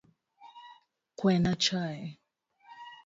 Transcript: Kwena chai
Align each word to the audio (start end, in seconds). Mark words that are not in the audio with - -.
Kwena 1.17 1.53
chai 1.63 1.99